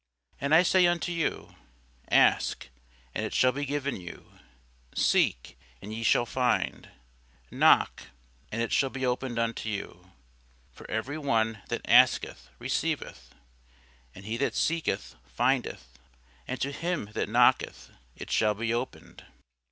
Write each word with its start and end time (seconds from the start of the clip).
And 0.39 0.55
I 0.55 0.63
say 0.63 0.87
unto 0.87 1.11
you, 1.11 1.55
Ask, 2.09 2.69
and 3.13 3.23
it 3.23 3.35
shall 3.35 3.51
be 3.51 3.65
given 3.65 4.01
you; 4.01 4.39
seek, 4.95 5.59
and 5.79 5.93
ye 5.93 6.01
shall 6.01 6.25
find; 6.25 6.89
knock, 7.51 8.05
and 8.51 8.63
it 8.63 8.71
shall 8.71 8.89
be 8.89 9.05
opened 9.05 9.37
unto 9.37 9.69
you. 9.69 10.11
For 10.71 10.89
every 10.89 11.19
one 11.19 11.61
that 11.67 11.87
asketh 11.87 12.49
receiveth; 12.57 13.35
and 14.15 14.25
he 14.25 14.37
that 14.37 14.55
seeketh 14.55 15.13
findeth; 15.27 15.99
and 16.47 16.59
to 16.61 16.71
him 16.71 17.11
that 17.13 17.29
knocketh 17.29 17.91
it 18.15 18.31
shall 18.31 18.55
be 18.55 18.73
opened. 18.73 19.23